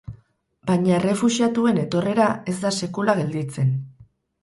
Baina 0.69 0.95
errefuxiatuen 1.01 1.83
etorrera 1.83 2.33
ez 2.55 2.59
da 2.67 2.75
sekula 2.83 3.19
gelditzen. 3.25 3.75